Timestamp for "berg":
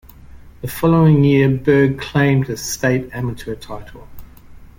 1.47-1.99